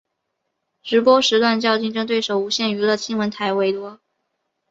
[0.81, 3.99] 直播时段较竞争对手无线娱乐新闻台为多。